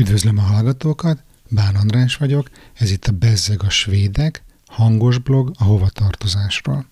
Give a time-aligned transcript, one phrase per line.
[0.00, 5.64] Üdvözlöm a hallgatókat, Bán András vagyok, ez itt a Bezzeg a Svédek, hangos blog a
[5.64, 6.86] hovatartozásról.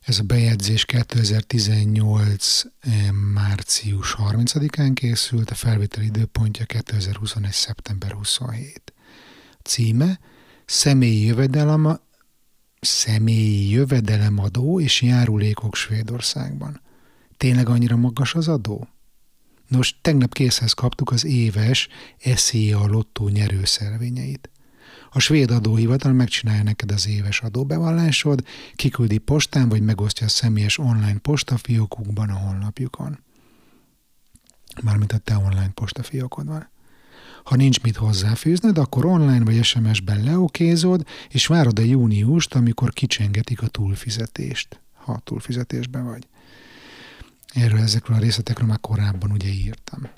[0.00, 2.62] Ez a bejegyzés 2018.
[2.80, 7.52] Eh, március 30-án készült, a felvétel időpontja 2021.
[7.52, 8.92] szeptember 27.
[9.62, 10.20] Címe
[10.64, 12.00] Személyi jövedelem,
[12.80, 16.80] személyi jövedelemadó és járulékok Svédországban.
[17.36, 18.88] Tényleg annyira magas az adó?
[19.72, 21.88] Nos, tegnap készhez kaptuk az éves
[22.34, 24.50] SZIA lottó nyerőszervényeit.
[25.10, 31.18] A svéd adóhivatal megcsinálja neked az éves adóbevallásod, kiküldi postán, vagy megosztja a személyes online
[31.18, 33.18] postafiókukban a honlapjukon.
[34.82, 36.68] Mármint a te online postafiókod van.
[37.44, 43.62] Ha nincs mit hozzáfűzned, akkor online vagy SMS-ben leokézod, és várod a júniust, amikor kicsengetik
[43.62, 46.26] a túlfizetést, ha túlfizetésben vagy.
[47.52, 50.10] Erről ezekről a részletekről már korábban ugye írtam.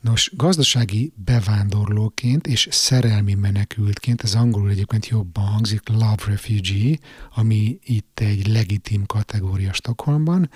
[0.00, 6.98] Nos, gazdasági bevándorlóként és szerelmi menekültként, ez angolul egyébként jobban hangzik, love refugee,
[7.34, 10.50] ami itt egy legitim kategória Stockholmban.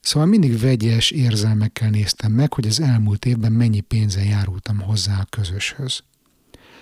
[0.00, 5.26] Szóval mindig vegyes érzelmekkel néztem meg, hogy az elmúlt évben mennyi pénzen járultam hozzá a
[5.30, 6.02] közöshöz.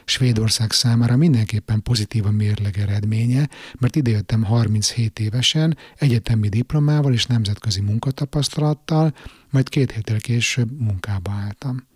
[0.04, 7.80] Svédország számára mindenképpen pozitív a mérleg eredménye, mert idejöttem 37 évesen, egyetemi diplomával és nemzetközi
[7.80, 9.14] munkatapasztalattal,
[9.50, 11.90] majd két héttel később munkába álltam.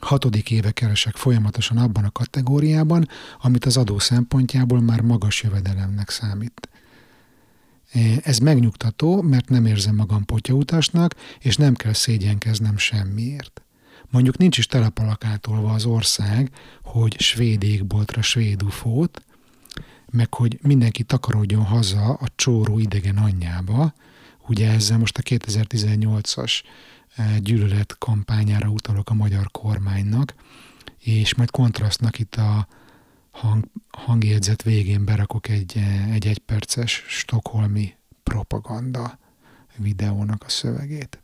[0.00, 3.08] Hatodik éve keresek folyamatosan abban a kategóriában,
[3.40, 6.68] amit az adó szempontjából már magas jövedelemnek számít.
[8.22, 13.63] Ez megnyugtató, mert nem érzem magam potyautasnak, és nem kell szégyenkeznem semmiért.
[14.10, 16.50] Mondjuk nincs is telepalakátolva az ország,
[16.82, 19.22] hogy svéd égboltra svéd ufót,
[20.10, 23.94] meg hogy mindenki takarodjon haza a csóró idegen anyjába,
[24.48, 26.62] ugye ezzel most a 2018-as
[27.16, 30.34] eh, gyűlölet kampányára utalok a magyar kormánynak,
[30.98, 32.68] és majd kontrasztnak itt a
[33.30, 39.18] hang, hangjegyzet végén berakok egy, eh, egy egyperces stokholmi propaganda
[39.76, 41.23] videónak a szövegét.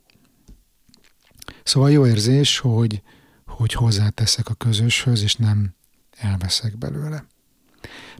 [1.63, 3.03] Szóval jó érzés, hogy,
[3.47, 5.75] hogy hozzáteszek a közöshöz, és nem
[6.11, 7.25] elveszek belőle.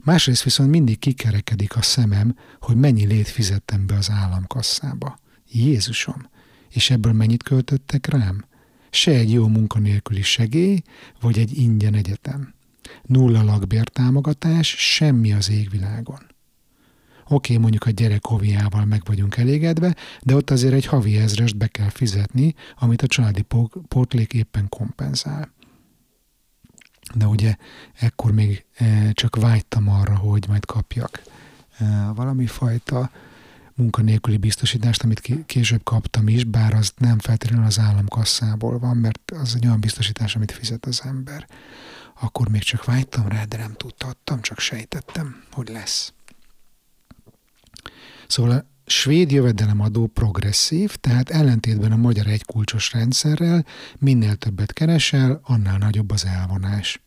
[0.03, 5.19] Másrészt viszont mindig kikerekedik a szemem, hogy mennyi lét fizettem be az államkasszába.
[5.51, 6.29] Jézusom!
[6.69, 8.45] És ebből mennyit költöttek rám?
[8.89, 10.81] Se egy jó munkanélküli segély,
[11.19, 12.53] vagy egy ingyen egyetem.
[13.03, 16.30] Nulla lakbértámogatás, semmi az égvilágon.
[17.31, 21.57] Oké, okay, mondjuk a gyerek hoviával meg vagyunk elégedve, de ott azért egy havi ezrest
[21.57, 23.45] be kell fizetni, amit a családi
[23.87, 25.53] pótlék éppen kompenzál.
[27.15, 27.55] De ugye
[27.93, 31.21] ekkor még e, csak vágytam arra, hogy majd kapjak
[31.77, 33.11] e, valami fajta
[33.75, 39.55] munkanélküli biztosítást, amit később kaptam is, bár az nem feltétlenül az államkasszából van, mert az
[39.55, 41.47] egy olyan biztosítás, amit fizet az ember.
[42.19, 46.13] Akkor még csak vágytam rá, de nem tudtam, csak sejtettem, hogy lesz.
[48.31, 53.65] Szóval a svéd jövedelemadó progresszív, tehát ellentétben a magyar egykulcsos rendszerrel
[53.97, 57.01] minél többet keresel, annál nagyobb az elvonás.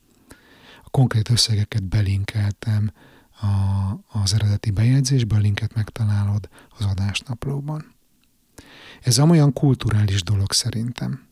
[0.84, 2.93] A konkrét összegeket belinkeltem
[3.41, 3.49] a,
[4.21, 6.49] az eredeti bejegyzésből, linket megtalálod
[6.79, 7.95] az adásnaplóban.
[9.03, 11.27] Ez olyan kulturális dolog szerintem.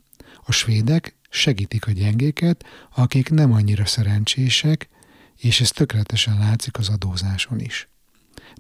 [0.44, 2.64] A svédek segítik a gyengéket,
[2.94, 4.88] akik nem annyira szerencsések,
[5.36, 7.91] és ez tökéletesen látszik az adózáson is.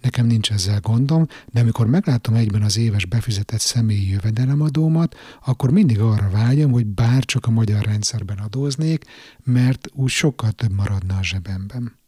[0.00, 6.00] Nekem nincs ezzel gondom, de amikor meglátom egyben az éves befizetett személyi jövedelemadómat, akkor mindig
[6.00, 9.04] arra vágyom, hogy bárcsak a magyar rendszerben adóznék,
[9.44, 12.00] mert úgy sokkal több maradna a zsebemben.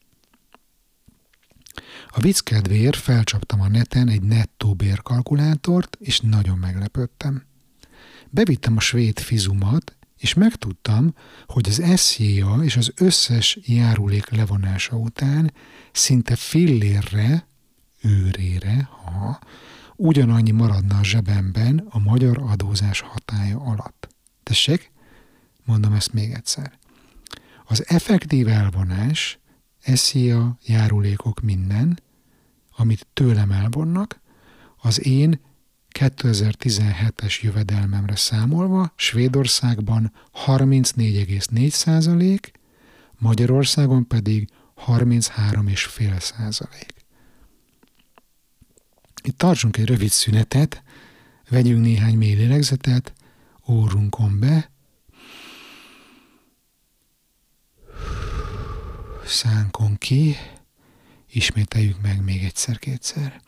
[2.09, 7.43] A vicc kedvéért felcsaptam a neten egy nettó bérkalkulátort, és nagyon meglepődtem.
[8.31, 11.15] Bevittem a svéd fizumat, és megtudtam,
[11.47, 15.53] hogy az SZIA és az összes járulék levonása után
[15.93, 17.47] szinte fillérre
[18.05, 19.39] őrére, ha
[19.97, 24.09] ugyanannyi maradna a zsebemben a magyar adózás hatája alatt.
[24.43, 24.93] Tessék,
[25.65, 26.79] mondom ezt még egyszer.
[27.65, 29.39] Az effektív elvonás,
[30.13, 32.01] a járulékok minden,
[32.77, 34.21] amit tőlem elvonnak,
[34.77, 35.41] az én
[35.99, 40.13] 2017-es jövedelmemre számolva Svédországban
[40.47, 42.53] 34,4 százalék,
[43.19, 44.49] Magyarországon pedig
[44.87, 47.04] 33,5 százalék.
[49.27, 50.83] Itt tartsunk egy rövid szünetet,
[51.49, 53.13] vegyünk néhány mély lélegzetet,
[53.69, 54.71] órunkon be,
[59.25, 60.37] szánkon ki,
[61.31, 63.41] ismételjük meg még egyszer-kétszer.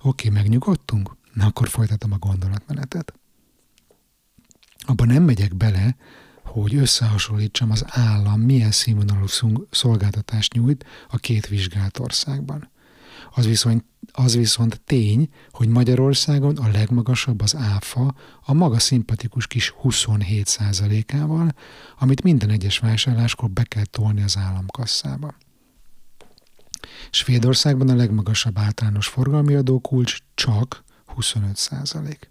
[0.00, 1.16] Oké, megnyugodtunk?
[1.32, 3.14] Na akkor folytatom a gondolatmenetet.
[4.78, 5.96] Abban nem megyek bele,
[6.62, 9.26] hogy összehasonlítsam az állam milyen színvonalú
[9.70, 12.70] szolgáltatást nyújt a két vizsgált országban.
[13.34, 18.14] Az viszont, az viszont tény, hogy Magyarországon a legmagasabb az áfa
[18.44, 21.54] a maga szimpatikus kis 27%-ával,
[21.98, 25.34] amit minden egyes vásárláskor be kell tolni az államkasszába.
[27.10, 32.30] Svédországban a legmagasabb általános forgalmi adókulcs csak 25 százalék.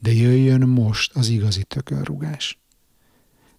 [0.00, 2.58] De jöjjön most az igazi tökönrugás.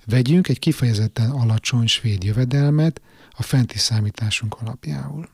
[0.09, 3.01] Vegyünk egy kifejezetten alacsony svéd jövedelmet
[3.31, 5.29] a fenti számításunk alapjául.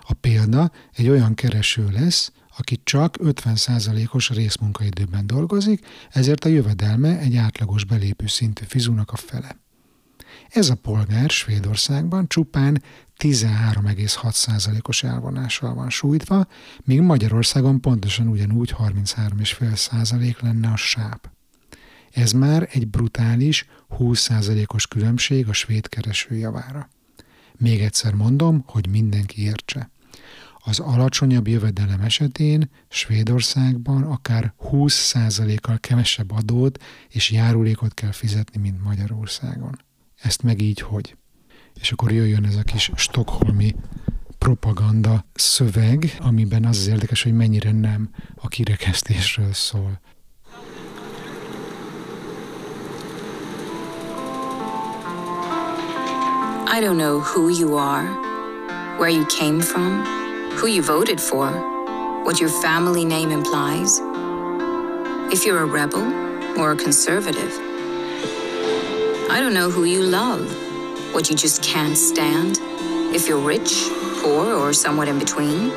[0.00, 7.36] A példa egy olyan kereső lesz, aki csak 50%-os részmunkaidőben dolgozik, ezért a jövedelme egy
[7.36, 9.56] átlagos belépő szintű fizúnak a fele.
[10.48, 12.82] Ez a polgár Svédországban csupán
[13.18, 16.46] 13,6%-os elvonással van sújtva,
[16.84, 21.31] míg Magyarországon pontosan ugyanúgy 33,5% lenne a sáp.
[22.12, 23.66] Ez már egy brutális
[23.98, 26.88] 20%-os különbség a svéd kereső javára.
[27.56, 29.90] Még egyszer mondom, hogy mindenki értse.
[30.64, 39.78] Az alacsonyabb jövedelem esetén Svédországban akár 20%-kal kevesebb adót és járulékot kell fizetni, mint Magyarországon.
[40.22, 41.16] Ezt meg így hogy?
[41.80, 43.74] És akkor jöjjön ez a kis stokholmi
[44.38, 50.00] propaganda szöveg, amiben az az érdekes, hogy mennyire nem a kirekesztésről szól.
[56.74, 58.06] I don't know who you are,
[58.96, 60.02] where you came from,
[60.52, 61.50] who you voted for,
[62.24, 64.00] what your family name implies,
[65.30, 66.00] if you're a rebel
[66.58, 67.52] or a conservative.
[69.30, 70.50] I don't know who you love,
[71.12, 72.58] what you just can't stand,
[73.14, 73.90] if you're rich,
[74.22, 75.70] poor, or somewhat in between,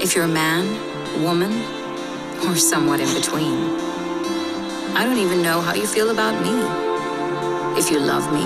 [0.00, 0.64] if you're a man,
[1.22, 1.52] woman,
[2.48, 3.58] or somewhat in between.
[4.96, 7.78] I don't even know how you feel about me.
[7.78, 8.44] If you love me,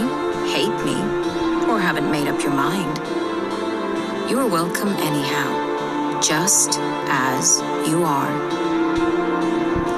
[0.50, 1.33] hate me,
[1.68, 2.98] or haven't made up your mind.
[4.30, 6.78] You are welcome anyhow, just
[7.08, 8.32] as you are.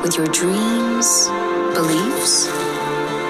[0.03, 1.29] With your dreams,
[1.75, 2.47] beliefs,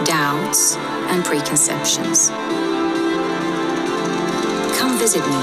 [0.05, 0.77] doubts,
[1.11, 2.31] and preconceptions.
[4.79, 5.43] Come visit me.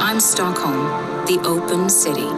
[0.00, 2.30] I'm Stockholm, the open city.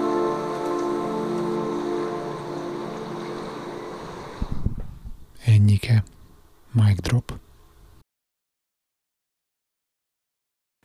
[6.76, 7.45] Mic drop.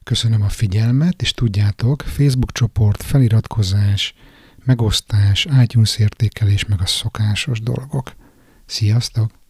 [0.03, 4.13] Köszönöm a figyelmet, és tudjátok, Facebook csoport, feliratkozás,
[4.65, 8.13] megosztás, iTunes értékelés, meg a szokásos dolgok.
[8.65, 9.40] Sziasztok!